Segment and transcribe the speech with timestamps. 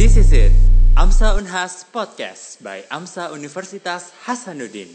[0.00, 0.48] This is it,
[0.96, 4.88] AMSA Unhas Podcast by AMSA Universitas Hasanuddin.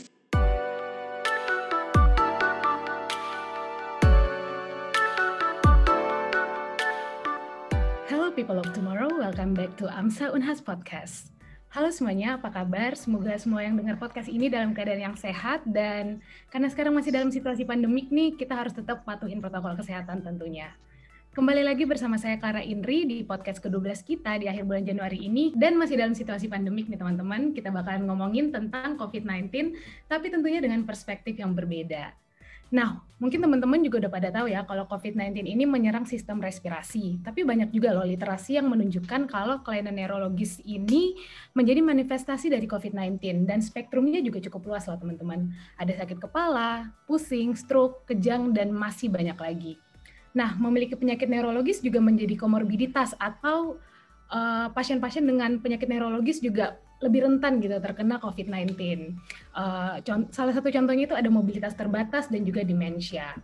[8.10, 11.30] Hello people of tomorrow, welcome back to AMSA Unhas Podcast.
[11.70, 12.98] Halo semuanya, apa kabar?
[12.98, 16.18] Semoga semua yang dengar podcast ini dalam keadaan yang sehat dan
[16.50, 20.74] karena sekarang masih dalam situasi pandemik nih, kita harus tetap patuhin protokol kesehatan tentunya.
[21.36, 25.52] Kembali lagi bersama saya Clara Indri di podcast ke-12 kita di akhir bulan Januari ini
[25.52, 27.52] dan masih dalam situasi pandemik nih teman-teman.
[27.52, 29.76] Kita bakalan ngomongin tentang COVID-19
[30.08, 32.16] tapi tentunya dengan perspektif yang berbeda.
[32.72, 37.20] Nah, mungkin teman-teman juga udah pada tahu ya kalau COVID-19 ini menyerang sistem respirasi.
[37.20, 41.20] Tapi banyak juga loh literasi yang menunjukkan kalau kelainan neurologis ini
[41.52, 45.52] menjadi manifestasi dari COVID-19 dan spektrumnya juga cukup luas loh teman-teman.
[45.76, 49.76] Ada sakit kepala, pusing, stroke, kejang dan masih banyak lagi.
[50.36, 53.80] Nah, memiliki penyakit neurologis juga menjadi komorbiditas atau
[54.28, 58.76] uh, pasien-pasien dengan penyakit neurologis juga lebih rentan gitu terkena COVID-19.
[59.56, 60.00] Uh,
[60.32, 63.36] salah satu contohnya itu ada mobilitas terbatas dan juga demensia.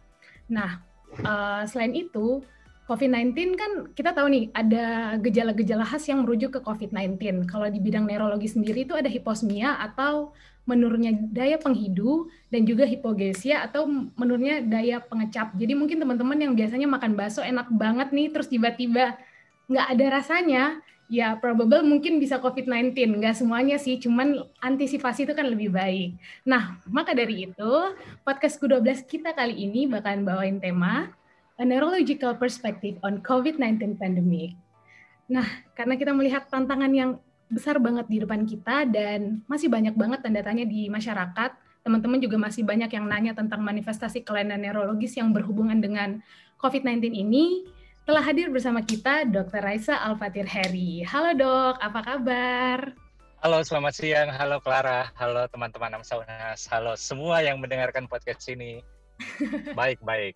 [0.51, 0.83] Nah,
[1.23, 2.43] uh, selain itu,
[2.89, 7.45] COVID-19 kan kita tahu nih ada gejala-gejala khas yang merujuk ke COVID-19.
[7.47, 10.33] Kalau di bidang neurologi sendiri itu ada hiposmia atau
[10.65, 15.53] menurunnya daya penghidu dan juga hipogesia atau menurunnya daya pengecap.
[15.57, 19.17] Jadi mungkin teman-teman yang biasanya makan bakso enak banget nih terus tiba-tiba
[19.71, 20.63] nggak ada rasanya,
[21.11, 22.93] ya probable mungkin bisa COVID-19.
[23.23, 26.19] Nggak semuanya sih, cuman antisipasi itu kan lebih baik.
[26.43, 27.73] Nah, maka dari itu,
[28.27, 31.09] podcast Q12 kita kali ini bakalan bawain tema
[31.61, 34.57] A Neurological Perspective on COVID-19 Pandemic.
[35.29, 35.45] Nah,
[35.77, 37.21] karena kita melihat tantangan yang
[37.53, 41.53] besar banget di depan kita dan masih banyak banget tanda tanya di masyarakat,
[41.85, 46.25] teman-teman juga masih banyak yang nanya tentang manifestasi kelainan neurologis yang berhubungan dengan
[46.57, 47.69] COVID-19 ini,
[48.09, 49.61] telah hadir bersama kita Dr.
[49.61, 51.05] Raisa Alfatir Heri.
[51.05, 52.79] Halo dok, apa kabar?
[53.45, 54.33] Halo, selamat siang.
[54.33, 55.13] Halo Clara.
[55.13, 56.65] Halo teman-teman Amsaunas.
[56.73, 58.81] Halo semua yang mendengarkan podcast ini.
[59.77, 60.33] Baik-baik.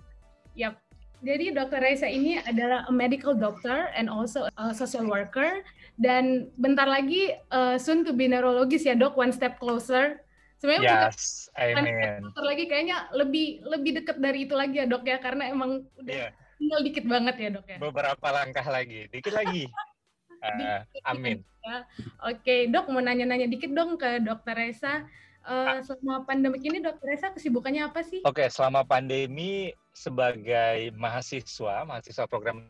[0.53, 0.84] Yap.
[1.21, 1.79] Jadi Dr.
[1.79, 5.63] Raisa ini adalah a medical doctor and also a social worker.
[5.95, 10.19] Dan bentar lagi uh, soon to be neurologis ya dok, one step closer.
[10.59, 12.23] Sebenarnya yes, I mean.
[12.35, 16.31] lagi kayaknya lebih lebih dekat dari itu lagi ya dok ya, karena emang udah yeah
[16.59, 17.77] tinggal dikit banget ya dok ya.
[17.77, 19.67] Beberapa langkah lagi, dikit lagi.
[20.45, 21.43] uh, amin.
[21.61, 21.77] Ya.
[22.25, 25.05] Oke dok, mau nanya-nanya dikit dong ke dokter Reza.
[25.45, 28.25] Uh, selama pandemi ini dokter Reza kesibukannya apa sih?
[28.25, 32.65] Oke, selama pandemi sebagai mahasiswa, mahasiswa program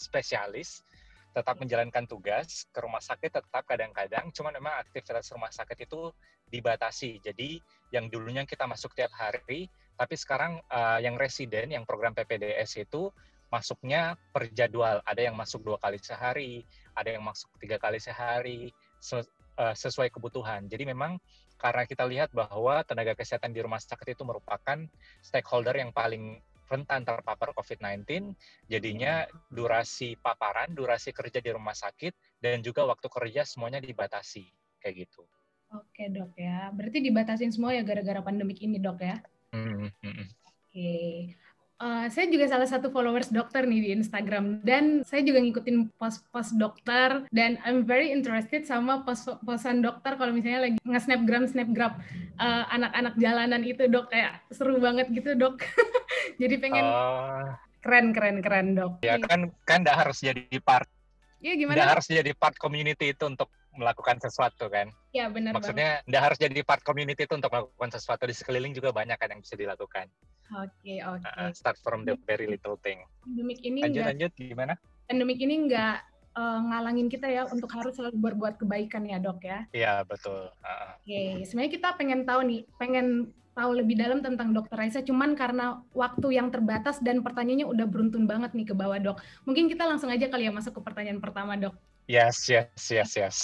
[0.00, 0.80] spesialis,
[1.36, 6.14] tetap menjalankan tugas ke rumah sakit tetap kadang-kadang cuma memang aktivitas rumah sakit itu
[6.46, 7.58] dibatasi jadi
[7.90, 13.10] yang dulunya kita masuk tiap hari tapi sekarang uh, yang residen, yang program PPDS itu
[13.54, 14.98] masuknya per jadwal.
[15.06, 16.66] Ada yang masuk dua kali sehari,
[16.98, 20.66] ada yang masuk tiga kali sehari, eh, sesuai kebutuhan.
[20.66, 21.22] Jadi memang
[21.64, 24.76] karena kita lihat bahwa tenaga kesehatan di rumah sakit itu merupakan
[25.24, 28.36] stakeholder yang paling rentan terpapar COVID-19,
[28.68, 32.12] jadinya durasi paparan, durasi kerja di rumah sakit,
[32.44, 34.44] dan juga waktu kerja semuanya dibatasi,
[34.76, 35.24] kayak gitu.
[35.72, 39.16] Oke dok ya, berarti dibatasin semua ya gara-gara pandemik ini dok ya?
[39.56, 40.26] Hmm, hmm.
[40.44, 40.92] Oke.
[41.82, 45.90] Uh, eh, saya juga salah satu followers dokter nih di Instagram dan saya juga ngikutin
[45.98, 51.98] post-post dokter dan I'm very interested sama post-postan dokter kalau misalnya lagi nge-snapgram snapgram
[52.38, 55.66] uh, anak-anak jalanan itu dok kayak seru banget gitu dok.
[56.40, 59.02] jadi pengen uh, keren keren keren dok.
[59.02, 60.86] Ya kan kan nggak harus jadi part.
[61.42, 61.74] Iya gimana?
[61.74, 64.94] Nggak harus jadi part community itu untuk melakukan sesuatu kan.
[65.10, 68.94] Iya benar Maksudnya tidak harus jadi part community itu untuk melakukan sesuatu di sekeliling juga
[68.94, 70.06] banyak kan yang bisa dilakukan.
[70.52, 71.24] Oke okay, oke.
[71.24, 71.40] Okay.
[71.40, 73.00] Uh, start from the very little thing.
[73.24, 74.74] Pandemik ini lanjut enggak, lanjut gimana?
[75.08, 76.04] Pandemik ini enggak
[76.36, 79.64] uh, ngalangin kita ya untuk harus selalu berbuat kebaikan ya dok ya.
[79.72, 80.50] Iya betul.
[80.60, 80.94] Uh.
[81.00, 81.30] Oke, okay.
[81.48, 86.34] sebenarnya kita pengen tahu nih, pengen tahu lebih dalam tentang dokter Raisa, cuman karena waktu
[86.34, 89.22] yang terbatas dan pertanyaannya udah beruntun banget nih ke bawah dok.
[89.46, 91.74] Mungkin kita langsung aja kali ya masuk ke pertanyaan pertama dok.
[92.10, 93.38] Yes, yes, yes, yes.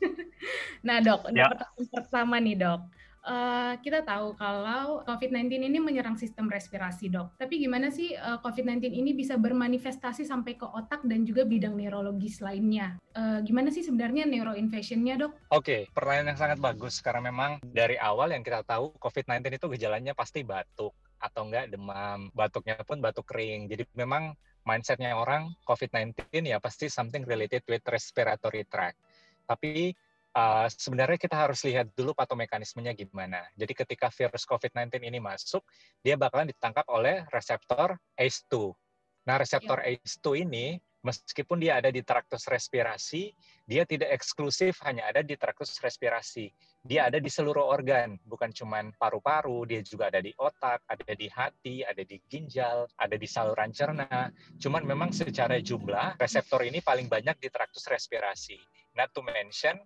[0.86, 1.50] nah dok, ya.
[1.50, 2.80] pertanyaan pertama nih dok.
[3.20, 7.36] Uh, kita tahu kalau COVID-19 ini menyerang sistem respirasi, dok.
[7.36, 11.76] Tapi gimana sih uh, eh, COVID-19 ini bisa bermanifestasi sampai ke otak dan juga bidang
[11.76, 12.96] neurologis lainnya?
[13.12, 15.32] Uh, gimana sih sebenarnya neuroinvasionnya, dok?
[15.52, 19.66] Oke, okay, pertanyaan yang sangat bagus karena memang dari awal yang kita tahu COVID-19 itu
[19.76, 23.68] gejalanya pasti batuk atau enggak demam, batuknya pun batuk kering.
[23.68, 24.32] Jadi memang
[24.64, 28.96] mindsetnya orang COVID-19 ya pasti something related with respiratory tract.
[29.44, 29.92] Tapi
[30.34, 33.42] uh, sebenarnya kita harus lihat dulu patomekanismenya gimana.
[33.56, 35.64] Jadi ketika virus COVID-19 ini masuk,
[36.02, 38.74] dia bakalan ditangkap oleh reseptor ACE2.
[39.26, 39.96] Nah, reseptor ya.
[39.96, 40.66] ACE2 ini
[41.00, 43.32] Meskipun dia ada di traktus respirasi,
[43.64, 46.52] dia tidak eksklusif hanya ada di traktus respirasi.
[46.84, 51.24] Dia ada di seluruh organ, bukan cuma paru-paru, dia juga ada di otak, ada di
[51.32, 54.28] hati, ada di ginjal, ada di saluran cerna.
[54.60, 58.60] Cuman memang secara jumlah, reseptor ini paling banyak di traktus respirasi.
[58.92, 59.80] Not to mention,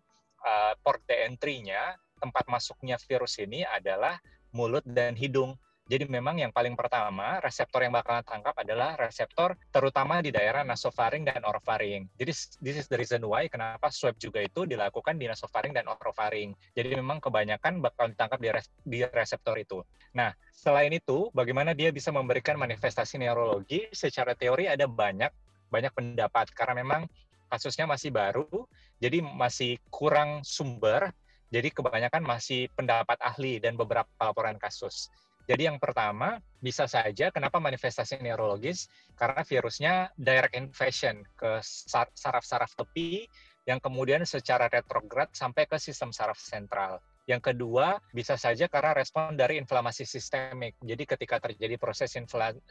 [0.45, 4.21] uh, port entry-nya, tempat masuknya virus ini adalah
[4.55, 5.59] mulut dan hidung.
[5.85, 11.29] Jadi memang yang paling pertama reseptor yang bakalan tangkap adalah reseptor terutama di daerah nasofaring
[11.29, 12.09] dan orofaring.
[12.17, 12.33] Jadi
[12.65, 16.57] this is the reason why kenapa swab juga itu dilakukan di nasofaring dan orofaring.
[16.73, 19.85] Jadi memang kebanyakan bakal ditangkap di, res, di reseptor itu.
[20.17, 23.85] Nah, selain itu bagaimana dia bisa memberikan manifestasi neurologi?
[23.93, 25.29] Secara teori ada banyak
[25.69, 27.03] banyak pendapat karena memang
[27.49, 28.47] kasusnya masih baru,
[28.99, 31.13] jadi masih kurang sumber
[31.55, 35.07] jadi kebanyakan masih pendapat ahli dan beberapa laporan kasus.
[35.47, 38.91] Jadi yang pertama, bisa saja kenapa manifestasi neurologis?
[39.15, 43.31] Karena virusnya direct invasion ke saraf-saraf tepi
[43.71, 46.99] yang kemudian secara retrograd sampai ke sistem saraf sentral.
[47.25, 50.77] Yang kedua, bisa saja karena respon dari inflamasi sistemik.
[50.85, 52.13] Jadi ketika terjadi proses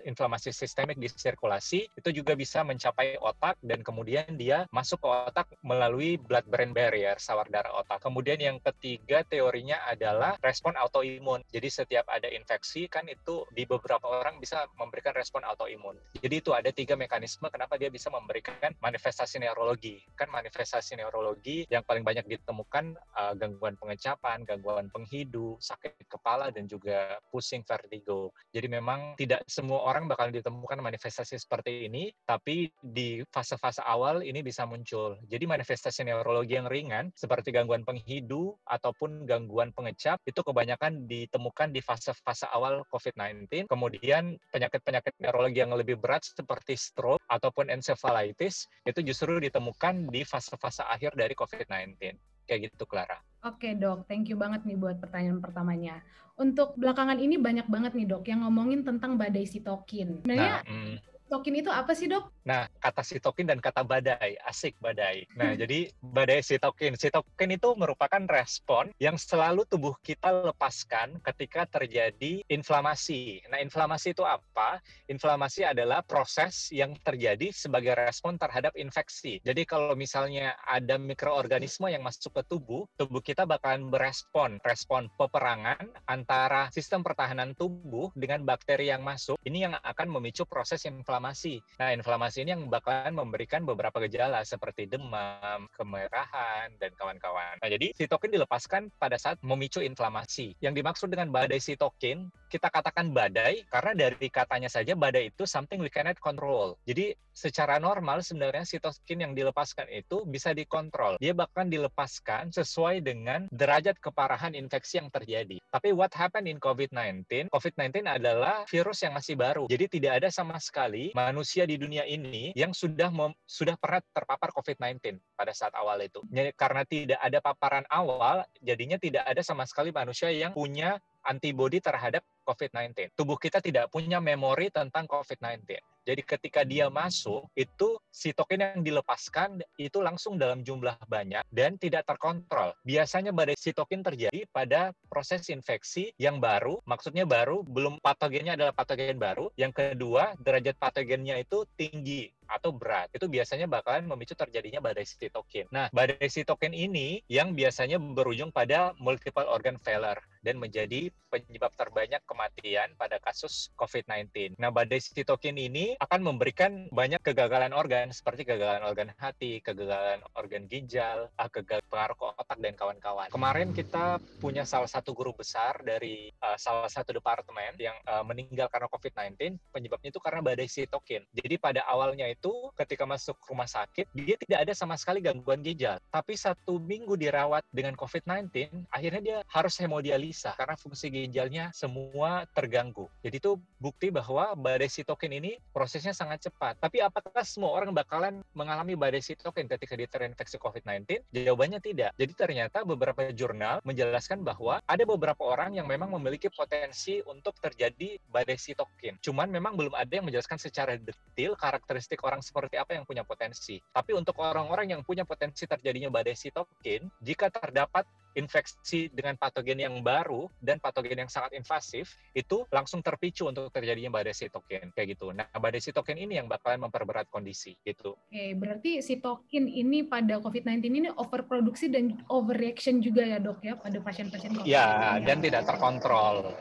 [0.06, 5.48] inflamasi sistemik di sirkulasi, itu juga bisa mencapai otak dan kemudian dia masuk ke otak
[5.66, 7.98] melalui blood-brain barrier, sawar darah otak.
[8.06, 11.42] Kemudian yang ketiga teorinya adalah respon autoimun.
[11.50, 15.98] Jadi setiap ada infeksi kan itu di beberapa orang bisa memberikan respon autoimun.
[16.22, 19.98] Jadi itu ada tiga mekanisme kenapa dia bisa memberikan manifestasi neurologi.
[20.14, 26.70] Kan manifestasi neurologi yang paling banyak ditemukan uh, gangguan pengecapan, gangguan penghidu, sakit kepala, dan
[26.70, 28.32] juga pusing vertigo.
[28.54, 34.46] Jadi memang tidak semua orang bakal ditemukan manifestasi seperti ini, tapi di fase-fase awal ini
[34.46, 35.18] bisa muncul.
[35.28, 41.82] Jadi manifestasi neurologi yang ringan, seperti gangguan penghidu ataupun gangguan pengecap, itu kebanyakan ditemukan di
[41.82, 43.68] fase-fase awal COVID-19.
[43.68, 50.86] Kemudian penyakit-penyakit neurologi yang lebih berat seperti stroke ataupun encephalitis, itu justru ditemukan di fase-fase
[50.86, 51.98] akhir dari COVID-19.
[52.44, 53.33] Kayak gitu, Clara.
[53.44, 56.00] Oke dok, thank you banget nih buat pertanyaan pertamanya.
[56.40, 60.24] Untuk belakangan ini banyak banget nih dok yang ngomongin tentang badai sitokin.
[60.24, 62.30] Sebenarnya nah, mm sitokin itu apa sih dok?
[62.46, 65.26] Nah, kata sitokin dan kata badai, asik badai.
[65.34, 65.66] Nah, hmm.
[65.66, 66.94] jadi badai sitokin.
[66.94, 73.42] Sitokin itu merupakan respon yang selalu tubuh kita lepaskan ketika terjadi inflamasi.
[73.50, 74.78] Nah, inflamasi itu apa?
[75.10, 79.42] Inflamasi adalah proses yang terjadi sebagai respon terhadap infeksi.
[79.42, 85.82] Jadi kalau misalnya ada mikroorganisme yang masuk ke tubuh, tubuh kita bakalan berespon, respon peperangan
[86.06, 89.42] antara sistem pertahanan tubuh dengan bakteri yang masuk.
[89.42, 91.64] Ini yang akan memicu proses inflamasi inflamasi.
[91.80, 97.64] Nah, inflamasi ini yang bakalan memberikan beberapa gejala seperti demam, kemerahan, dan kawan-kawan.
[97.64, 100.52] Nah, jadi sitokin dilepaskan pada saat memicu inflamasi.
[100.60, 105.80] Yang dimaksud dengan badai sitokin, kita katakan badai karena dari katanya saja badai itu something
[105.80, 106.76] we cannot control.
[106.84, 111.16] Jadi secara normal sebenarnya sitokin yang dilepaskan itu bisa dikontrol.
[111.24, 115.58] Dia bahkan dilepaskan sesuai dengan derajat keparahan infeksi yang terjadi.
[115.72, 117.50] Tapi what happened in COVID-19?
[117.50, 119.66] COVID-19 adalah virus yang masih baru.
[119.72, 124.50] Jadi tidak ada sama sekali manusia di dunia ini yang sudah mem, sudah pernah terpapar
[124.52, 126.20] COVID-19 pada saat awal itu.
[126.58, 132.26] Karena tidak ada paparan awal, jadinya tidak ada sama sekali manusia yang punya antibodi terhadap
[132.44, 133.16] COVID-19.
[133.16, 135.80] Tubuh kita tidak punya memori tentang COVID-19.
[136.04, 142.04] Jadi ketika dia masuk, itu sitokin yang dilepaskan itu langsung dalam jumlah banyak dan tidak
[142.04, 142.76] terkontrol.
[142.84, 149.16] Biasanya badai sitokin terjadi pada proses infeksi yang baru, maksudnya baru, belum patogennya adalah patogen
[149.16, 149.48] baru.
[149.56, 153.10] Yang kedua, derajat patogennya itu tinggi atau berat.
[153.14, 155.70] Itu biasanya bakalan memicu terjadinya badai sitokin.
[155.70, 162.22] Nah, badai sitokin ini yang biasanya berujung pada multiple organ failure dan menjadi penyebab terbanyak
[162.28, 164.60] kematian pada kasus COVID-19.
[164.60, 170.68] Nah, badai sitokin ini akan memberikan banyak kegagalan organ seperti kegagalan organ hati, kegagalan organ
[170.68, 173.28] ginjal, ah, kegagalan pengaruh ke otak dan kawan-kawan.
[173.32, 178.68] Kemarin kita punya salah satu guru besar dari uh, salah satu departemen yang uh, meninggal
[178.68, 179.58] karena COVID-19.
[179.72, 181.24] Penyebabnya itu karena badai sitokin.
[181.32, 185.98] Jadi pada awalnya itu ketika masuk rumah sakit, dia tidak ada sama sekali gangguan ginjal.
[186.14, 192.50] Tapi satu minggu dirawat dengan COVID-19, akhirnya dia harus hemodialisis bisa karena fungsi ginjalnya semua
[192.58, 193.06] terganggu.
[193.22, 196.82] Jadi itu bukti bahwa badai sitokin ini prosesnya sangat cepat.
[196.82, 201.22] Tapi apakah semua orang bakalan mengalami badai sitokin ketika dia terinfeksi COVID-19?
[201.30, 202.18] Jawabannya tidak.
[202.18, 208.18] Jadi ternyata beberapa jurnal menjelaskan bahwa ada beberapa orang yang memang memiliki potensi untuk terjadi
[208.34, 209.22] badai sitokin.
[209.22, 213.78] Cuman memang belum ada yang menjelaskan secara detail karakteristik orang seperti apa yang punya potensi.
[213.84, 219.96] Tapi untuk orang-orang yang punya potensi terjadinya badai sitokin, jika terdapat infeksi dengan patogen yang
[220.02, 225.30] baru dan patogen yang sangat invasif itu langsung terpicu untuk terjadinya badai sitokin kayak gitu.
[225.34, 228.18] Nah, badai sitokin ini yang bakalan memperberat kondisi gitu.
[228.18, 233.98] Oke, berarti sitokin ini pada COVID-19 ini overproduksi dan overreaction juga ya dok ya pada
[234.02, 234.70] pasien-pasien COVID-19.
[234.70, 236.54] Ya, dan tidak terkontrol.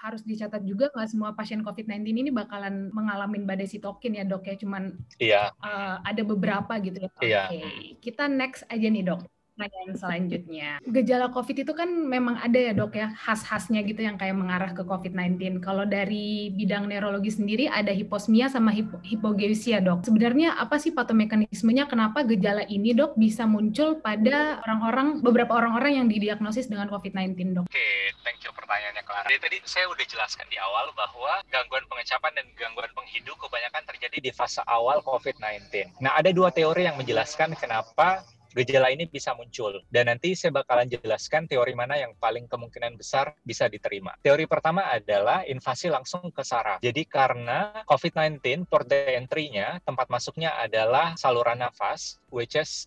[0.00, 4.56] Harus dicatat juga nggak semua pasien COVID-19 ini bakalan mengalami badai sitokin ya dok ya,
[4.56, 5.52] cuman iya.
[5.60, 7.10] uh, ada beberapa gitu ya.
[7.20, 7.42] Iya.
[7.52, 7.60] Oke,
[8.00, 10.68] kita next aja nih dok pertanyaan selanjutnya.
[10.88, 14.80] Gejala COVID itu kan memang ada ya dok ya, khas-khasnya gitu yang kayak mengarah ke
[14.80, 15.60] COVID-19.
[15.60, 20.08] Kalau dari bidang neurologi sendiri ada hiposmia sama hip hipogeusia dok.
[20.08, 26.06] Sebenarnya apa sih patomekanismenya kenapa gejala ini dok bisa muncul pada orang-orang, beberapa orang-orang yang
[26.08, 27.64] didiagnosis dengan COVID-19 dok?
[27.68, 29.26] Oke, okay, thank you pertanyaannya Clara.
[29.28, 34.16] Jadi tadi saya udah jelaskan di awal bahwa gangguan pengecapan dan gangguan penghidup kebanyakan terjadi
[34.22, 36.00] di fase awal COVID-19.
[36.00, 38.22] Nah, ada dua teori yang menjelaskan kenapa
[38.54, 39.82] gejala ini bisa muncul.
[39.88, 44.14] Dan nanti saya bakalan jelaskan teori mana yang paling kemungkinan besar bisa diterima.
[44.20, 46.82] Teori pertama adalah invasi langsung ke saraf.
[46.82, 52.86] Jadi karena COVID-19 port entry-nya, tempat masuknya adalah saluran nafas, which is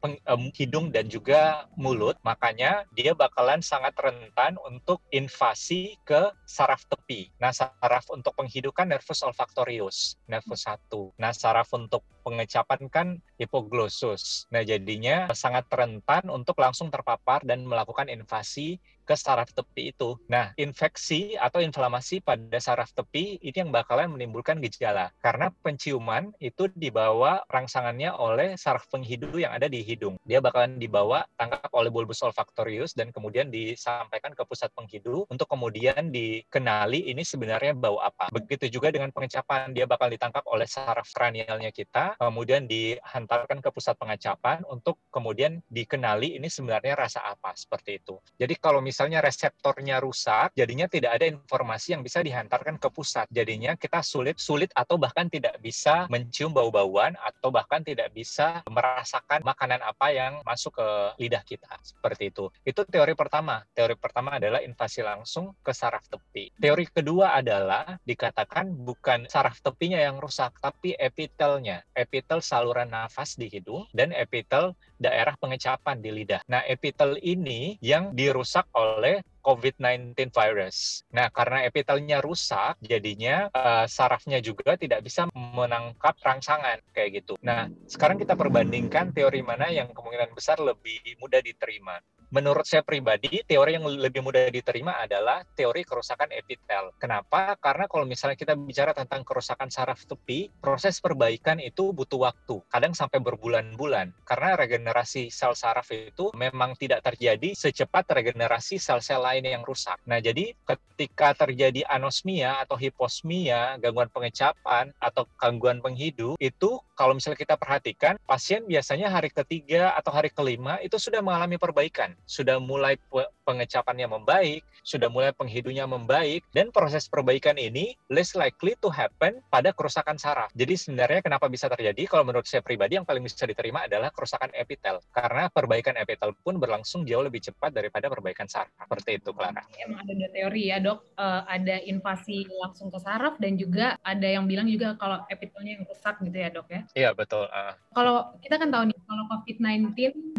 [0.55, 7.27] hidung dan juga mulut, makanya dia bakalan sangat rentan untuk invasi ke saraf tepi.
[7.36, 11.12] Nah, saraf untuk penghidupan nervus olfactorius, nervus 1.
[11.19, 14.48] Nah, saraf untuk pengecapan kan hipoglossus.
[14.48, 20.15] Nah, jadinya sangat rentan untuk langsung terpapar dan melakukan invasi ke saraf tepi itu.
[20.31, 25.12] Nah, infeksi atau inflamasi pada saraf tepi ini yang bakalan menimbulkan gejala.
[25.19, 30.15] Karena penciuman itu dibawa rangsangannya oleh saraf penghidu yang ada di hidung.
[30.24, 36.10] Dia bakalan dibawa tangkap oleh bulbus olfactorius dan kemudian disampaikan ke pusat penghidu untuk kemudian
[36.10, 38.31] dikenali ini sebenarnya bau apa.
[38.31, 44.00] Begitu juga dengan pengecapan, dia bakal ditangkap oleh saraf kranialnya kita, kemudian dihantarkan ke pusat
[44.00, 48.15] pengecapan untuk kemudian dikenali ini sebenarnya rasa apa seperti itu.
[48.39, 53.25] Jadi kalau reseptornya rusak, jadinya tidak ada informasi yang bisa dihantarkan ke pusat.
[53.33, 59.41] Jadinya kita sulit sulit atau bahkan tidak bisa mencium bau-bauan atau bahkan tidak bisa merasakan
[59.41, 60.88] makanan apa yang masuk ke
[61.21, 61.69] lidah kita.
[61.81, 62.50] Seperti itu.
[62.63, 63.63] Itu teori pertama.
[63.73, 66.53] Teori pertama adalah invasi langsung ke saraf tepi.
[66.57, 71.81] Teori kedua adalah dikatakan bukan saraf tepinya yang rusak, tapi epitelnya.
[71.95, 76.41] Epitel saluran nafas di hidung dan epitel daerah pengecapan di lidah.
[76.48, 81.03] Nah, epitel ini yang dirusak oleh COVID-19 virus.
[81.12, 87.36] Nah, karena epitelnya rusak, jadinya uh, sarafnya juga tidak bisa menangkap rangsangan kayak gitu.
[87.43, 92.00] Nah, sekarang kita perbandingkan teori mana yang kemungkinan besar lebih mudah diterima
[92.33, 96.89] menurut saya pribadi, teori yang lebih mudah diterima adalah teori kerusakan epitel.
[96.97, 97.53] Kenapa?
[97.61, 102.97] Karena kalau misalnya kita bicara tentang kerusakan saraf tepi, proses perbaikan itu butuh waktu, kadang
[102.97, 104.09] sampai berbulan-bulan.
[104.25, 110.01] Karena regenerasi sel saraf itu memang tidak terjadi secepat regenerasi sel-sel lain yang rusak.
[110.09, 117.37] Nah, jadi ketika terjadi anosmia atau hiposmia, gangguan pengecapan atau gangguan penghidup, itu kalau misalnya
[117.37, 122.95] kita perhatikan, pasien biasanya hari ketiga atau hari kelima itu sudah mengalami perbaikan sudah mulai
[123.43, 129.75] pengecapannya membaik, sudah mulai penghidunya membaik, dan proses perbaikan ini less likely to happen pada
[129.75, 130.49] kerusakan saraf.
[130.55, 132.07] Jadi sebenarnya kenapa bisa terjadi?
[132.07, 135.03] Kalau menurut saya pribadi yang paling bisa diterima adalah kerusakan epitel.
[135.11, 138.71] Karena perbaikan epitel pun berlangsung jauh lebih cepat daripada perbaikan saraf.
[138.87, 139.63] Seperti itu, Clara.
[139.83, 140.99] Emang ada dua teori ya, dok.
[141.19, 145.83] Uh, ada invasi langsung ke saraf dan juga ada yang bilang juga kalau epitelnya yang
[145.87, 146.81] rusak gitu ya, dok ya?
[146.95, 147.45] Iya, betul.
[147.51, 147.75] Uh.
[147.91, 149.91] Kalau kita kan tahu nih, kalau COVID-19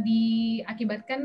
[0.05, 1.21] diakibatkan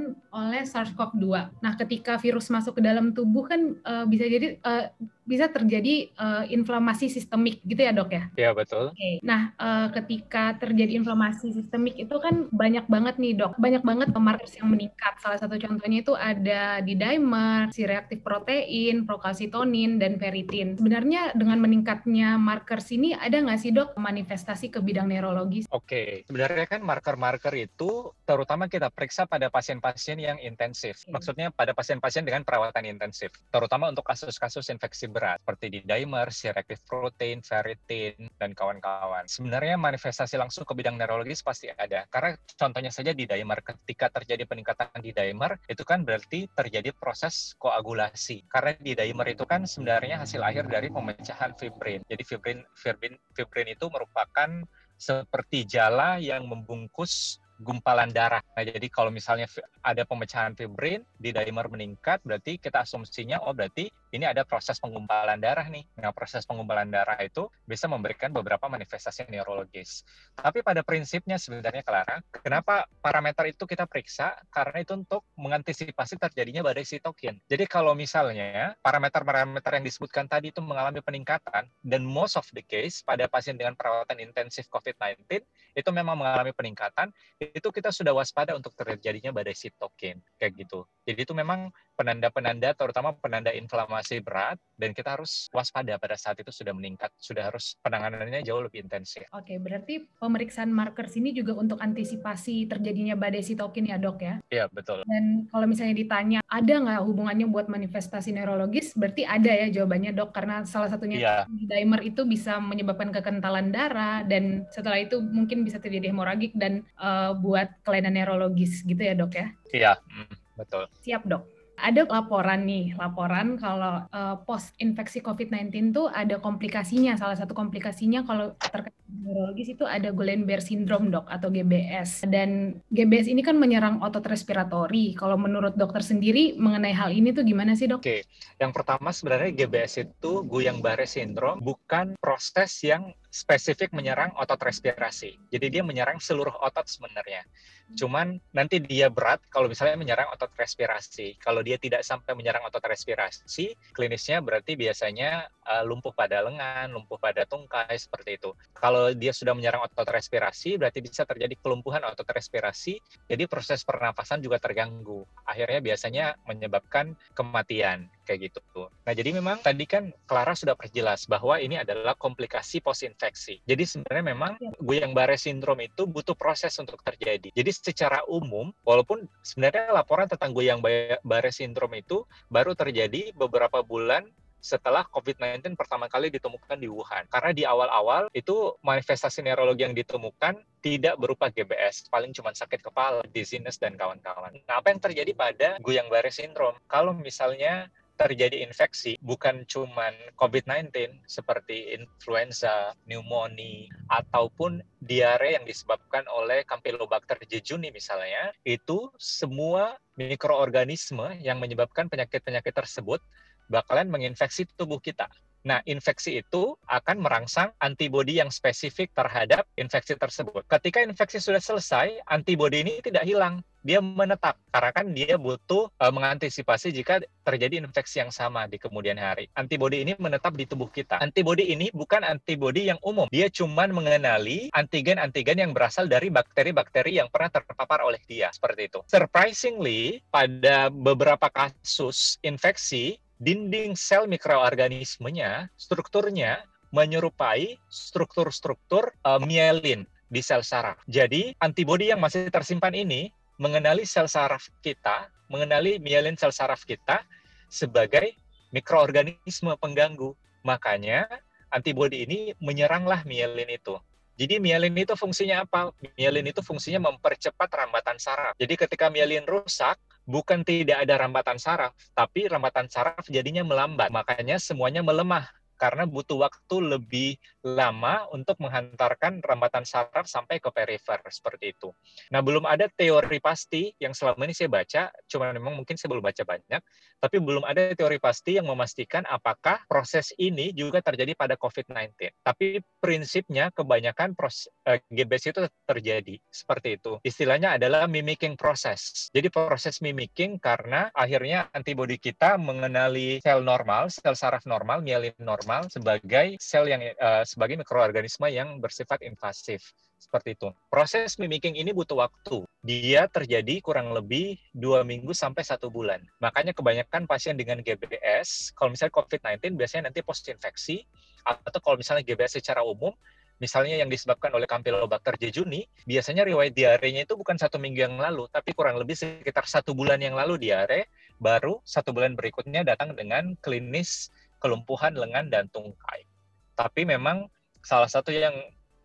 [0.50, 1.26] oleh SARS-CoV-2.
[1.62, 4.90] Nah, ketika virus masuk ke dalam tubuh kan uh, bisa jadi uh,
[5.30, 8.24] bisa terjadi uh, inflamasi sistemik gitu ya dok ya?
[8.34, 8.90] Iya betul.
[8.98, 9.22] Okay.
[9.22, 14.58] Nah uh, ketika terjadi inflamasi sistemik itu kan banyak banget nih dok, banyak banget markers
[14.58, 15.14] yang meningkat.
[15.22, 20.80] Salah satu contohnya itu ada di dimer, si reaktif protein, prokalsitonin, dan ferritin.
[20.80, 25.70] Sebenarnya dengan meningkatnya markers ini ada nggak sih dok manifestasi ke bidang neurologis?
[25.70, 26.10] Oke, okay.
[26.26, 31.04] sebenarnya kan marker-marker itu terutama kita periksa pada pasien-pasien yang intensif.
[31.04, 31.12] Okay.
[31.12, 36.80] Maksudnya pada pasien-pasien dengan perawatan intensif, terutama untuk kasus-kasus infeksi berat seperti di dimer, C-reactive
[36.88, 39.28] protein, ferritin, dan kawan-kawan.
[39.28, 42.08] Sebenarnya manifestasi langsung ke bidang neurologis pasti ada.
[42.08, 47.52] Karena contohnya saja di dimer, ketika terjadi peningkatan di dimer, itu kan berarti terjadi proses
[47.60, 48.48] koagulasi.
[48.48, 52.00] Karena di dimer itu kan sebenarnya hasil akhir dari pemecahan fibrin.
[52.08, 54.64] Jadi fibrin, fibrin, fibrin itu merupakan
[54.96, 58.40] seperti jala yang membungkus gumpalan darah.
[58.56, 59.46] Nah, jadi kalau misalnya
[59.84, 65.38] ada pemecahan fibrin di dimer meningkat, berarti kita asumsinya oh berarti ini ada proses penggumpalan
[65.38, 65.86] darah nih.
[66.00, 70.02] Nah, proses penggumpalan darah itu bisa memberikan beberapa manifestasi neurologis.
[70.34, 74.34] Tapi pada prinsipnya sebenarnya Clara, kenapa parameter itu kita periksa?
[74.50, 77.38] Karena itu untuk mengantisipasi terjadinya badai sitokin.
[77.46, 83.06] Jadi kalau misalnya parameter-parameter yang disebutkan tadi itu mengalami peningkatan dan most of the case
[83.06, 85.44] pada pasien dengan perawatan intensif COVID-19
[85.78, 87.14] itu memang mengalami peningkatan,
[87.54, 90.86] itu kita sudah waspada untuk terjadinya badai sitokin kayak gitu.
[91.06, 96.48] Jadi itu memang penanda-penanda terutama penanda inflamasi berat dan kita harus waspada pada saat itu
[96.48, 99.28] sudah meningkat, sudah harus penanganannya jauh lebih intensif.
[99.36, 104.40] Oke, berarti pemeriksaan marker sini juga untuk antisipasi terjadinya badai sitokin ya dok ya?
[104.48, 105.04] Iya, betul.
[105.04, 108.96] Dan kalau misalnya ditanya, ada nggak hubungannya buat manifestasi neurologis?
[108.96, 111.36] Berarti ada ya jawabannya dok, karena salah satunya iya.
[111.50, 117.36] dimer itu bisa menyebabkan kekentalan darah dan setelah itu mungkin bisa terjadi hemoragik dan uh,
[117.40, 119.48] buat kelainan neurologis gitu ya dok ya?
[119.72, 120.84] Iya, mm, betul.
[121.02, 127.16] Siap dok ada laporan nih, laporan kalau uh, post infeksi COVID-19 tuh ada komplikasinya.
[127.16, 132.28] Salah satu komplikasinya kalau terkait neurologis itu ada Guillain-Barré syndrome, Dok, atau GBS.
[132.28, 135.16] Dan GBS ini kan menyerang otot respiratori.
[135.16, 138.04] Kalau menurut dokter sendiri mengenai hal ini tuh gimana sih, Dok?
[138.04, 138.28] Oke,
[138.60, 145.38] yang pertama sebenarnya GBS itu Guillain-Barré syndrome bukan proses yang spesifik menyerang otot respirasi.
[145.54, 147.46] Jadi dia menyerang seluruh otot sebenarnya.
[147.94, 151.38] Cuman nanti dia berat kalau misalnya menyerang otot respirasi.
[151.42, 157.18] Kalau dia tidak sampai menyerang otot respirasi, klinisnya berarti biasanya uh, lumpuh pada lengan, lumpuh
[157.18, 158.54] pada tungkai seperti itu.
[158.74, 163.02] Kalau dia sudah menyerang otot respirasi, berarti bisa terjadi kelumpuhan otot respirasi.
[163.30, 165.26] Jadi proses pernafasan juga terganggu.
[165.46, 168.62] Akhirnya biasanya menyebabkan kematian kayak gitu.
[168.86, 173.58] Nah, jadi memang tadi kan Clara sudah perjelas bahwa ini adalah komplikasi post infeksi.
[173.66, 174.70] Jadi sebenarnya memang ya.
[174.78, 177.50] Guillain-Barré syndrome itu butuh proses untuk terjadi.
[177.50, 182.22] Jadi secara umum, walaupun sebenarnya laporan tentang Guillain-Barré syndrome itu
[182.54, 187.26] baru terjadi beberapa bulan setelah COVID-19 pertama kali ditemukan di Wuhan.
[187.32, 193.24] Karena di awal-awal itu manifestasi neurologi yang ditemukan tidak berupa GBS, paling cuma sakit kepala,
[193.32, 194.56] dizziness, dan kawan-kawan.
[194.68, 196.76] Nah, apa yang terjadi pada Guillain-Barré syndrome?
[196.88, 197.88] Kalau misalnya
[198.20, 207.96] terjadi infeksi bukan cuman COVID-19 seperti influenza, pneumonia, ataupun diare yang disebabkan oleh Campylobacter jejuni
[207.96, 213.24] misalnya, itu semua mikroorganisme yang menyebabkan penyakit-penyakit tersebut
[213.72, 215.32] bakalan menginfeksi tubuh kita.
[215.68, 220.64] Nah, infeksi itu akan merangsang antibodi yang spesifik terhadap infeksi tersebut.
[220.72, 226.12] Ketika infeksi sudah selesai, antibodi ini tidak hilang, dia menetap karena kan dia butuh uh,
[226.12, 229.48] mengantisipasi jika terjadi infeksi yang sama di kemudian hari.
[229.56, 231.20] Antibodi ini menetap di tubuh kita.
[231.24, 233.32] Antibodi ini bukan antibodi yang umum.
[233.32, 238.52] Dia cuma mengenali antigen-antigen yang berasal dari bakteri-bakteri yang pernah terpapar oleh dia.
[238.52, 239.00] Seperti itu.
[239.08, 250.62] Surprisingly, pada beberapa kasus infeksi, dinding sel mikroorganismenya, strukturnya menyerupai struktur-struktur uh, mielin di sel
[250.62, 251.00] saraf.
[251.08, 257.24] Jadi, antibodi yang masih tersimpan ini mengenali sel saraf kita, mengenali mielin sel saraf kita
[257.72, 258.36] sebagai
[258.76, 260.36] mikroorganisme pengganggu.
[260.68, 261.26] Makanya,
[261.72, 263.96] antibodi ini menyeranglah mielin itu.
[264.40, 265.92] Jadi mielin itu fungsinya apa?
[266.16, 268.56] Mielin itu fungsinya mempercepat rambatan saraf.
[268.56, 270.00] Jadi ketika mielin rusak,
[270.30, 274.14] bukan tidak ada rambatan saraf, tapi rambatan saraf jadinya melambat.
[274.14, 281.24] Makanya semuanya melemah karena butuh waktu lebih lama untuk menghantarkan rambatan saraf sampai ke perifer
[281.32, 281.96] seperti itu.
[282.36, 286.26] Nah, belum ada teori pasti yang selama ini saya baca, cuma memang mungkin saya belum
[286.28, 286.82] baca banyak,
[287.24, 292.12] tapi belum ada teori pasti yang memastikan apakah proses ini juga terjadi pada COVID-19.
[292.44, 297.24] Tapi prinsipnya kebanyakan proses uh, eh, GBS itu terjadi seperti itu.
[297.24, 299.32] Istilahnya adalah mimicking proses.
[299.32, 305.69] Jadi proses mimicking karena akhirnya antibodi kita mengenali sel normal, sel saraf normal, mielin normal
[305.70, 310.74] normal sebagai sel yang uh, sebagai mikroorganisme yang bersifat invasif seperti itu.
[310.90, 312.66] Proses mimicking ini butuh waktu.
[312.82, 316.26] Dia terjadi kurang lebih dua minggu sampai satu bulan.
[316.42, 321.06] Makanya kebanyakan pasien dengan GBS, kalau misalnya COVID-19 biasanya nanti post infeksi
[321.46, 323.14] atau kalau misalnya GBS secara umum
[323.60, 328.48] misalnya yang disebabkan oleh Campylobacter jejuni, biasanya riwayat diarenya itu bukan satu minggu yang lalu,
[328.50, 331.12] tapi kurang lebih sekitar satu bulan yang lalu diare,
[331.44, 336.28] baru satu bulan berikutnya datang dengan klinis kelumpuhan lengan dan tungkai.
[336.76, 337.48] Tapi memang
[337.84, 338.54] salah satu yang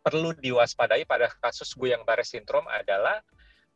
[0.04, 3.24] perlu diwaspadai pada kasus Guillain-Barré syndrome adalah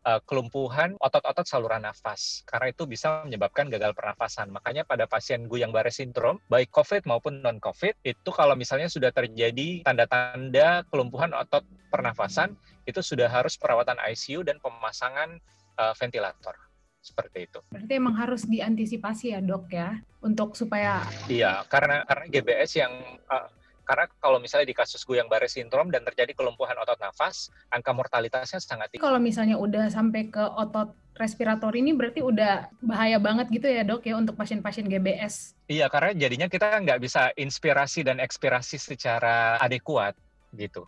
[0.05, 4.53] uh, kelumpuhan otot-otot saluran nafas karena itu bisa menyebabkan gagal pernafasan.
[4.53, 9.83] Makanya pada pasien Guillain-Barré syndrome baik COVID maupun non COVID itu kalau misalnya sudah terjadi
[9.89, 15.41] tanda-tanda kelumpuhan otot pernafasan itu sudah harus perawatan ICU dan pemasangan
[15.81, 16.68] uh, ventilator
[17.09, 17.59] seperti itu.
[17.73, 22.93] Berarti emang harus diantisipasi ya dok ya untuk supaya iya karena karena GBS yang
[23.31, 23.49] uh,
[23.89, 28.93] karena kalau misalnya di kasus Guillain-Barré sindrom dan terjadi kelumpuhan otot nafas, angka mortalitasnya sangat
[28.93, 29.01] tinggi.
[29.01, 34.05] Kalau misalnya udah sampai ke otot respirator ini berarti udah bahaya banget gitu ya dok
[34.05, 35.57] ya untuk pasien-pasien GBS.
[35.73, 40.13] Iya, karena jadinya kita nggak bisa inspirasi dan ekspirasi secara adekuat
[40.53, 40.85] gitu.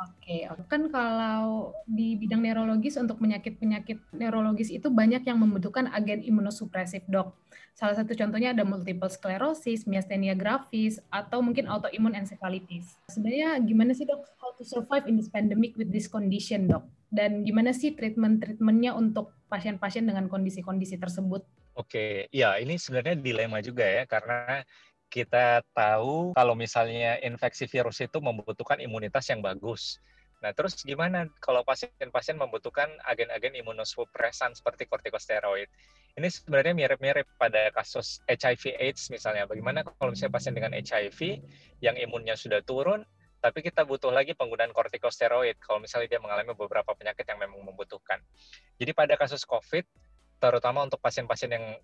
[0.00, 7.04] Oke, kan kalau di bidang neurologis untuk penyakit-penyakit neurologis itu banyak yang membutuhkan agen imunosupresif,
[7.04, 7.36] dok.
[7.76, 12.96] Salah satu contohnya ada multiple sclerosis, myasthenia gravis, atau mungkin autoimmune encephalitis.
[13.12, 16.88] Sebenarnya gimana sih dok, how to survive in this pandemic with this condition, dok?
[17.12, 21.44] Dan gimana sih treatment-treatmentnya untuk pasien-pasien dengan kondisi-kondisi tersebut?
[21.76, 24.64] Oke, ya ini sebenarnya dilema juga ya, karena
[25.10, 29.98] kita tahu kalau misalnya infeksi virus itu membutuhkan imunitas yang bagus.
[30.40, 35.68] Nah, terus gimana kalau pasien-pasien membutuhkan agen-agen imunosupresan seperti kortikosteroid?
[36.16, 39.44] Ini sebenarnya mirip-mirip pada kasus HIV AIDS misalnya.
[39.44, 41.44] Bagaimana kalau misalnya pasien dengan HIV
[41.84, 43.04] yang imunnya sudah turun,
[43.44, 48.24] tapi kita butuh lagi penggunaan kortikosteroid kalau misalnya dia mengalami beberapa penyakit yang memang membutuhkan.
[48.80, 49.84] Jadi pada kasus COVID,
[50.40, 51.76] terutama untuk pasien-pasien yang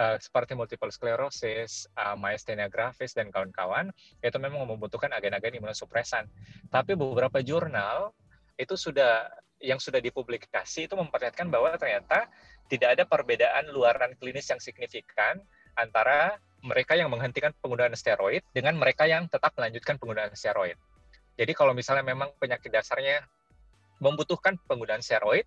[0.00, 3.92] uh, seperti multiple sclerosis, uh, myasthenia gravis dan kawan-kawan
[4.24, 6.24] itu memang membutuhkan agen-agen imunosupresan.
[6.72, 8.16] Tapi beberapa jurnal
[8.56, 9.28] itu sudah
[9.60, 12.32] yang sudah dipublikasi itu memperlihatkan bahwa ternyata
[12.72, 15.36] tidak ada perbedaan luaran klinis yang signifikan
[15.76, 20.76] antara mereka yang menghentikan penggunaan steroid dengan mereka yang tetap melanjutkan penggunaan steroid.
[21.36, 23.24] Jadi kalau misalnya memang penyakit dasarnya
[24.00, 25.44] membutuhkan penggunaan steroid,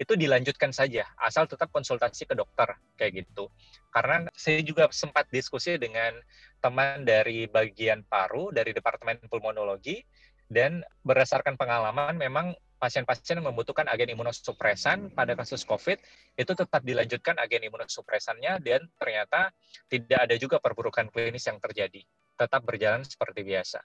[0.00, 3.52] itu dilanjutkan saja asal tetap konsultasi ke dokter kayak gitu
[3.92, 6.16] karena saya juga sempat diskusi dengan
[6.64, 10.00] teman dari bagian paru dari departemen pulmonologi
[10.48, 16.00] dan berdasarkan pengalaman memang pasien-pasien yang membutuhkan agen imunosupresan pada kasus COVID
[16.40, 19.52] itu tetap dilanjutkan agen imunosupresannya dan ternyata
[19.92, 22.00] tidak ada juga perburukan klinis yang terjadi
[22.40, 23.84] tetap berjalan seperti biasa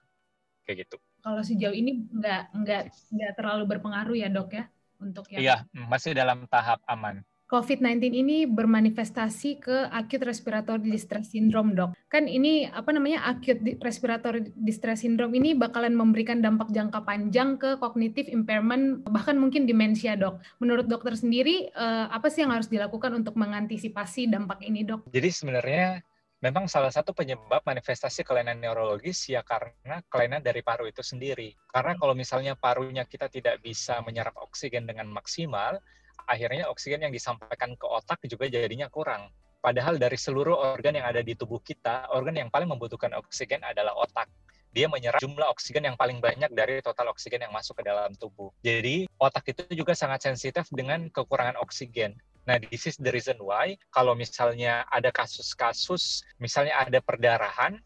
[0.64, 0.98] kayak gitu.
[1.20, 4.66] Kalau sejauh ini nggak nggak nggak terlalu berpengaruh ya dok ya?
[5.06, 7.22] Untuk yang Iya, masih dalam tahap aman.
[7.46, 11.94] COVID-19 ini bermanifestasi ke acute respiratory distress syndrome, dok.
[12.10, 17.78] Kan ini apa namanya acute respiratory distress syndrome ini bakalan memberikan dampak jangka panjang ke
[17.78, 20.42] cognitive impairment bahkan mungkin demensia, dok.
[20.58, 25.06] Menurut dokter sendiri eh, apa sih yang harus dilakukan untuk mengantisipasi dampak ini, dok?
[25.14, 26.02] Jadi sebenarnya
[26.46, 31.58] memang salah satu penyebab manifestasi kelainan neurologis ya karena kelainan dari paru itu sendiri.
[31.74, 35.82] Karena kalau misalnya parunya kita tidak bisa menyerap oksigen dengan maksimal,
[36.30, 39.34] akhirnya oksigen yang disampaikan ke otak juga jadinya kurang.
[39.58, 43.98] Padahal dari seluruh organ yang ada di tubuh kita, organ yang paling membutuhkan oksigen adalah
[43.98, 44.30] otak.
[44.70, 48.54] Dia menyerap jumlah oksigen yang paling banyak dari total oksigen yang masuk ke dalam tubuh.
[48.62, 52.14] Jadi, otak itu juga sangat sensitif dengan kekurangan oksigen.
[52.46, 57.82] Nah, this is the reason why kalau misalnya ada kasus-kasus, misalnya ada perdarahan,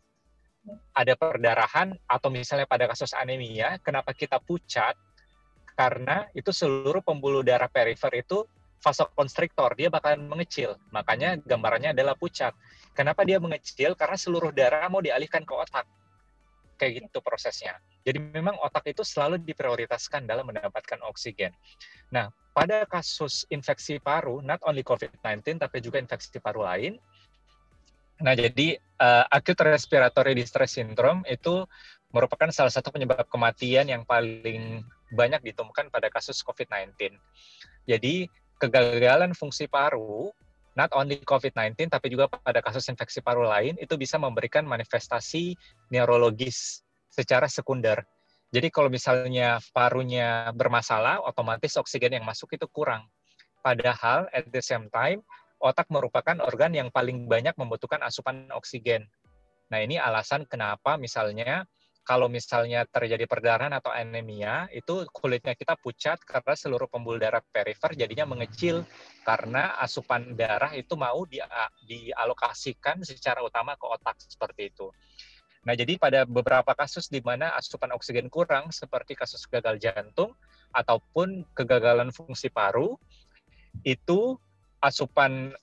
[0.92, 5.00] ada perdarahan atau misalnya pada kasus anemia, kenapa kita pucat?
[5.80, 8.44] Karena itu seluruh pembuluh darah perifer itu
[8.84, 10.76] vasokonstriktor, dia bakalan mengecil.
[10.92, 12.52] Makanya gambarannya adalah pucat.
[12.92, 13.96] Kenapa dia mengecil?
[13.96, 15.88] Karena seluruh darah mau dialihkan ke otak.
[16.80, 17.76] Kayak gitu prosesnya.
[18.08, 21.52] Jadi memang otak itu selalu diprioritaskan dalam mendapatkan oksigen.
[22.16, 26.96] Nah, pada kasus infeksi paru, not only COVID-19, tapi juga infeksi paru lain,
[28.20, 31.64] nah jadi uh, acute respiratory distress syndrome itu
[32.12, 37.16] merupakan salah satu penyebab kematian yang paling banyak ditemukan pada kasus COVID-19.
[37.86, 38.28] Jadi
[38.60, 40.34] kegagalan fungsi paru,
[40.80, 45.60] not only COVID-19, tapi juga pada kasus infeksi paru lain, itu bisa memberikan manifestasi
[45.92, 48.08] neurologis secara sekunder
[48.50, 53.06] jadi kalau misalnya parunya bermasalah, otomatis oksigen yang masuk itu kurang.
[53.62, 55.22] Padahal at the same time,
[55.62, 59.06] otak merupakan organ yang paling banyak membutuhkan asupan oksigen.
[59.70, 61.70] Nah ini alasan kenapa misalnya
[62.10, 67.94] kalau misalnya terjadi perdarahan atau anemia, itu kulitnya kita pucat karena seluruh pembuluh darah perifer
[67.94, 68.82] jadinya mengecil
[69.22, 71.22] karena asupan darah itu mau
[71.86, 74.90] dialokasikan secara utama ke otak seperti itu.
[75.70, 80.34] Nah, jadi pada beberapa kasus di mana asupan oksigen kurang, seperti kasus gagal jantung
[80.74, 82.98] ataupun kegagalan fungsi paru,
[83.86, 84.34] itu
[84.82, 85.54] asupan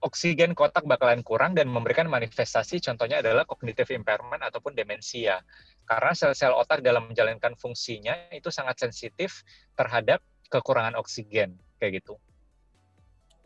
[0.00, 5.44] oksigen ke otak bakalan kurang dan memberikan manifestasi contohnya adalah cognitive impairment ataupun demensia.
[5.84, 9.44] Karena sel-sel otak dalam menjalankan fungsinya itu sangat sensitif
[9.76, 12.16] terhadap kekurangan oksigen, kayak gitu.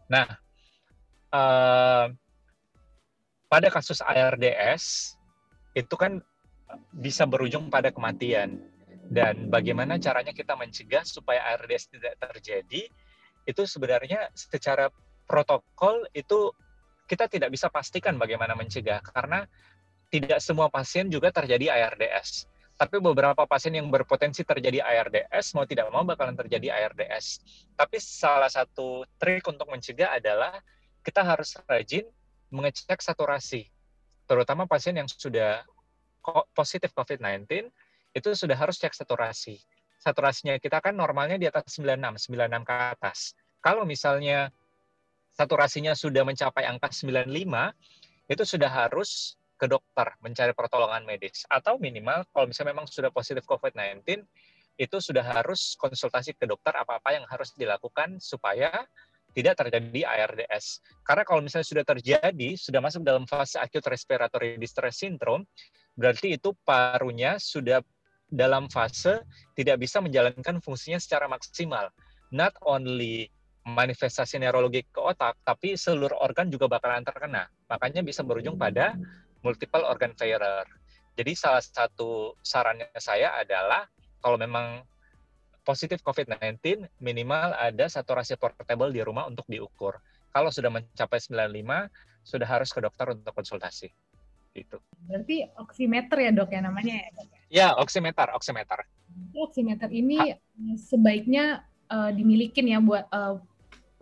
[0.08, 0.28] Nah,
[1.32, 2.06] uh,
[3.48, 5.16] pada kasus ARDS,
[5.74, 6.22] itu kan
[6.94, 8.70] bisa berujung pada kematian.
[9.04, 12.88] dan bagaimana caranya kita mencegah supaya ARDS tidak terjadi
[13.44, 14.88] itu sebenarnya secara
[15.24, 16.52] protokol itu
[17.04, 19.44] kita tidak bisa pastikan bagaimana mencegah karena
[20.08, 22.48] tidak semua pasien juga terjadi ARDS.
[22.74, 27.38] Tapi beberapa pasien yang berpotensi terjadi ARDS mau tidak mau bakalan terjadi ARDS.
[27.78, 30.58] Tapi salah satu trik untuk mencegah adalah
[31.06, 32.02] kita harus rajin
[32.50, 33.70] mengecek saturasi.
[34.26, 35.62] Terutama pasien yang sudah
[36.56, 37.68] positif COVID-19
[38.16, 39.60] itu sudah harus cek saturasi.
[40.00, 43.18] Saturasinya kita kan normalnya di atas 96, 96 ke atas.
[43.60, 44.48] Kalau misalnya
[45.34, 47.26] saturasinya sudah mencapai angka 95,
[48.30, 51.46] itu sudah harus ke dokter mencari pertolongan medis.
[51.50, 54.22] Atau minimal kalau misalnya memang sudah positif COVID-19,
[54.74, 58.70] itu sudah harus konsultasi ke dokter apa-apa yang harus dilakukan supaya
[59.34, 60.82] tidak terjadi ARDS.
[61.02, 65.46] Karena kalau misalnya sudah terjadi, sudah masuk dalam fase acute respiratory distress syndrome,
[65.98, 67.82] berarti itu parunya sudah
[68.30, 69.22] dalam fase
[69.54, 71.90] tidak bisa menjalankan fungsinya secara maksimal.
[72.34, 73.30] Not only
[73.64, 77.48] manifestasi neurologi ke otak, tapi seluruh organ juga bakalan terkena.
[77.72, 78.92] Makanya bisa berujung pada
[79.40, 80.68] multiple organ failure.
[81.16, 83.88] Jadi salah satu sarannya saya adalah
[84.20, 84.84] kalau memang
[85.64, 89.96] positif COVID-19, minimal ada saturasi portable di rumah untuk diukur.
[90.28, 91.88] Kalau sudah mencapai 95,
[92.24, 93.88] sudah harus ke dokter untuk konsultasi.
[94.54, 94.78] Itu.
[95.08, 97.26] Berarti oximeter ya dok ya namanya ya dok?
[97.50, 98.86] Ya, oximeter, oximeter.
[99.34, 100.38] Oximeter ini ha.
[100.78, 103.38] sebaiknya uh, dimilikin ya buat uh,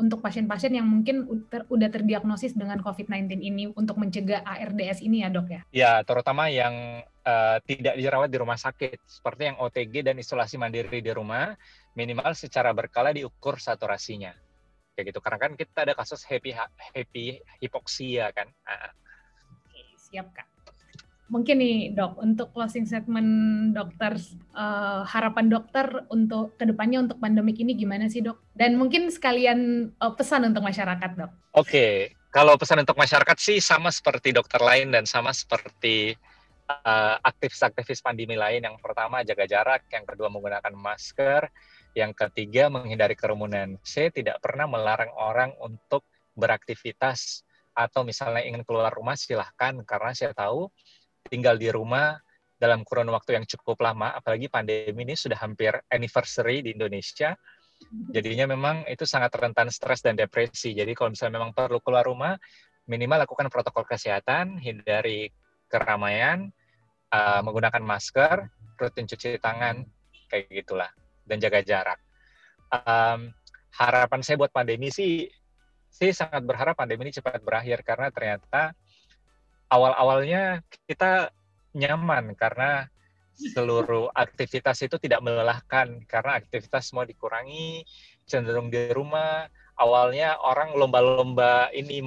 [0.02, 5.30] untuk pasien-pasien yang mungkin ter, udah terdiagnosis dengan COVID-19 ini untuk mencegah ARDS ini ya
[5.30, 5.60] dok ya?
[5.70, 10.98] Ya, terutama yang uh, tidak dirawat di rumah sakit, seperti yang OTG dan isolasi mandiri
[10.98, 11.54] di rumah,
[11.94, 14.34] minimal secara berkala diukur saturasinya.
[14.98, 16.52] Kayak gitu, karena kan kita ada kasus happy
[16.92, 18.50] happy hipoksia kan.
[18.66, 18.92] Uh
[20.12, 20.51] siap kak.
[21.32, 24.20] Mungkin nih dok, untuk closing statement dokter,
[24.52, 28.36] uh, harapan dokter untuk ke depannya untuk pandemik ini gimana sih dok?
[28.52, 31.32] Dan mungkin sekalian uh, pesan untuk masyarakat dok.
[31.56, 31.92] Oke, okay.
[32.28, 36.12] kalau pesan untuk masyarakat sih sama seperti dokter lain dan sama seperti
[36.68, 38.68] uh, aktivis-aktivis pandemi lain.
[38.68, 41.48] Yang pertama jaga jarak, yang kedua menggunakan masker,
[41.96, 43.80] yang ketiga menghindari kerumunan.
[43.80, 46.04] Saya tidak pernah melarang orang untuk
[46.36, 50.68] beraktivitas atau misalnya ingin keluar rumah silahkan karena saya tahu
[51.32, 52.12] tinggal di rumah
[52.60, 57.32] dalam kurun waktu yang cukup lama apalagi pandemi ini sudah hampir anniversary di Indonesia.
[58.12, 60.76] Jadinya memang itu sangat rentan stres dan depresi.
[60.76, 62.36] Jadi kalau misalnya memang perlu keluar rumah
[62.86, 65.32] minimal lakukan protokol kesehatan hindari
[65.66, 66.52] keramaian
[67.10, 69.82] uh, menggunakan masker rutin cuci tangan
[70.30, 70.90] kayak gitulah
[71.26, 71.98] dan jaga jarak.
[72.70, 73.34] Um,
[73.72, 75.26] harapan saya buat pandemi sih
[75.92, 78.72] saya sangat berharap pandemi ini cepat berakhir karena ternyata
[79.72, 81.32] awal-awalnya kita
[81.72, 82.92] nyaman karena
[83.32, 87.88] seluruh aktivitas itu tidak melelahkan karena aktivitas semua dikurangi,
[88.28, 89.48] cenderung di rumah.
[89.80, 92.04] Awalnya orang lomba-lomba ini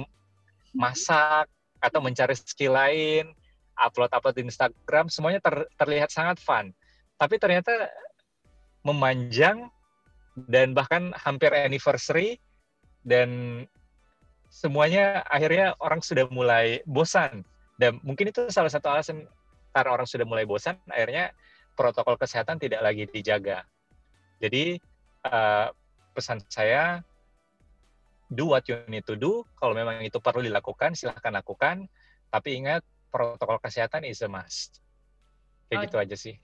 [0.70, 1.50] masak
[1.82, 3.34] atau mencari skill lain,
[3.74, 6.70] upload-upload di Instagram, semuanya ter, terlihat sangat fun.
[7.18, 7.90] Tapi ternyata
[8.86, 9.66] memanjang
[10.46, 12.38] dan bahkan hampir anniversary
[13.02, 13.64] dan
[14.46, 17.42] semuanya akhirnya orang sudah mulai bosan
[17.76, 19.24] dan mungkin itu salah satu alasan
[19.72, 21.32] karena orang sudah mulai bosan akhirnya
[21.76, 23.64] protokol kesehatan tidak lagi dijaga
[24.40, 24.80] jadi
[25.28, 25.68] uh,
[26.16, 27.04] pesan saya
[28.32, 31.84] do what you need to do kalau memang itu perlu dilakukan silahkan lakukan
[32.32, 32.80] tapi ingat
[33.12, 34.80] protokol kesehatan is a must
[35.68, 36.34] kayak oh, gitu aja sih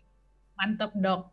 [0.60, 1.32] mantap dok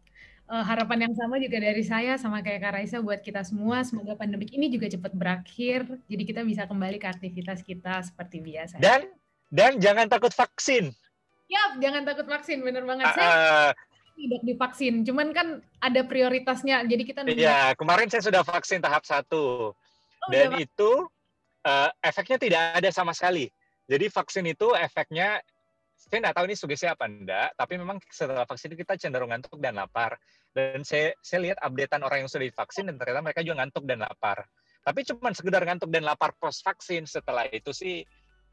[0.50, 3.86] uh, harapan yang sama juga dari saya sama kayak Kak Raisa buat kita semua.
[3.86, 5.86] Semoga pandemik ini juga cepat berakhir.
[6.10, 8.82] Jadi kita bisa kembali ke aktivitas kita seperti biasa.
[8.82, 9.08] Dan
[9.50, 10.94] dan jangan takut vaksin.
[11.50, 13.10] Yap, jangan takut vaksin, bener banget.
[13.10, 13.74] Uh, saya
[14.14, 15.48] tidak divaksin, cuman kan
[15.82, 16.86] ada prioritasnya.
[16.86, 19.74] Jadi kita Iya, kemarin saya sudah vaksin tahap satu.
[19.74, 21.10] Oh, dan itu
[21.66, 23.50] uh, efeknya tidak ada sama sekali.
[23.90, 25.42] Jadi vaksin itu efeknya
[26.00, 29.76] saya nggak tahu ini sugesti apa enggak, tapi memang setelah vaksin kita cenderung ngantuk dan
[29.76, 30.16] lapar.
[30.54, 34.06] Dan saya, saya lihat updatean orang yang sudah divaksin dan ternyata mereka juga ngantuk dan
[34.06, 34.46] lapar.
[34.80, 38.02] Tapi cuma sekedar ngantuk dan lapar post vaksin setelah itu sih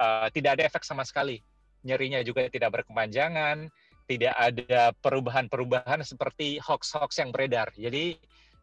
[0.01, 1.41] uh, tidak ada efek sama sekali.
[1.87, 3.71] Nyerinya juga tidak berkepanjangan,
[4.07, 7.71] tidak ada perubahan-perubahan seperti hoax-hoax yang beredar.
[7.75, 8.19] Jadi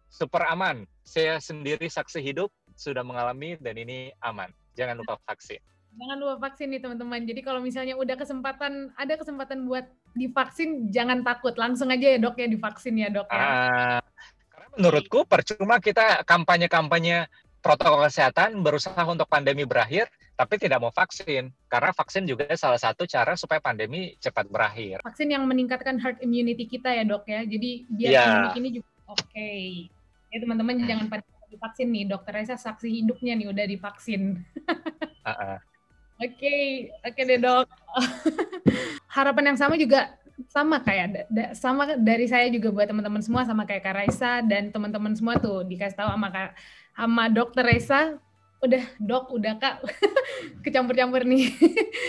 [0.08, 0.88] super aman.
[1.04, 4.50] Saya sendiri saksi hidup sudah mengalami dan ini aman.
[4.74, 5.62] Jangan lupa vaksin.
[5.94, 7.22] Jangan lupa vaksin nih teman-teman.
[7.22, 9.86] Jadi kalau misalnya udah kesempatan, ada kesempatan buat
[10.18, 11.54] divaksin, jangan takut.
[11.54, 13.38] Langsung aja ya dok ya divaksin ya dok ya.
[13.38, 14.02] Uh,
[14.50, 17.30] karena menurutku percuma kita kampanye-kampanye
[17.64, 23.08] protokol kesehatan berusaha untuk pandemi berakhir, tapi tidak mau vaksin karena vaksin juga salah satu
[23.08, 25.00] cara supaya pandemi cepat berakhir.
[25.00, 28.24] Vaksin yang meningkatkan herd immunity kita ya dok ya, jadi biar Iya.
[28.28, 29.52] pandemi ini juga oke.
[30.28, 34.44] Ya teman-teman jangan pada divaksin nih, dokter Reza saksi hidupnya nih udah divaksin.
[35.24, 35.58] Uh-uh.
[36.20, 36.56] Oke,
[37.00, 37.66] oke deh dok.
[39.16, 40.12] Harapan yang sama juga
[40.50, 44.42] sama kayak da- da- sama dari saya juga buat teman-teman semua sama kayak Kak Raisa
[44.42, 46.58] dan teman-teman semua tuh dikasih tahu sama Kak
[46.94, 48.22] sama Dokter Raisa
[48.64, 49.84] udah dok udah kak
[50.64, 51.52] kecampur-campur nih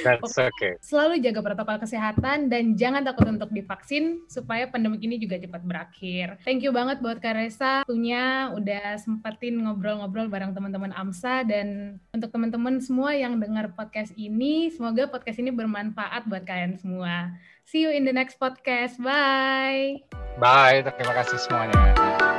[0.07, 0.79] That's okay.
[0.79, 6.39] selalu jaga protokol kesehatan dan jangan takut untuk divaksin supaya pandemi ini juga cepat berakhir.
[6.47, 12.31] Thank you banget buat Kak Resa punya udah sempetin ngobrol-ngobrol bareng teman-teman AMSA dan untuk
[12.31, 17.35] teman-teman semua yang dengar podcast ini, semoga podcast ini bermanfaat buat kalian semua.
[17.67, 19.01] See you in the next podcast.
[19.01, 20.05] Bye.
[20.39, 22.34] Bye, terima kasih semuanya.